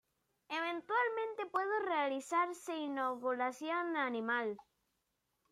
Eventualmente 0.49 1.45
puede 1.51 1.79
realizarse 1.85 2.75
inoculación 2.75 3.95
animal. 3.95 4.57